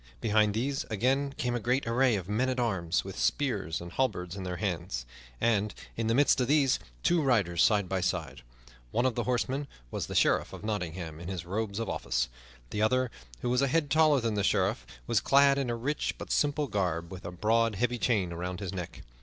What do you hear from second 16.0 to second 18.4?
but simple garb, with a broad, heavy chain